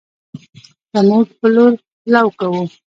زمونږ 0.93 1.25
په 1.39 1.47
لور 1.55 1.71
لو 2.13 2.27
کوو 2.39 2.63